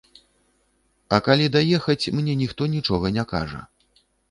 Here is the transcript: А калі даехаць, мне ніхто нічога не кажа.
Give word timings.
А 1.17 1.19
калі 1.27 1.51
даехаць, 1.57 2.11
мне 2.17 2.33
ніхто 2.41 2.71
нічога 2.75 3.15
не 3.21 3.29
кажа. 3.37 3.65